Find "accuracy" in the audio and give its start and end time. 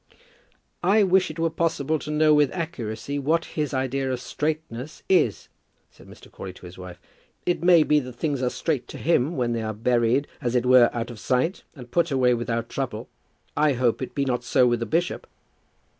2.53-3.19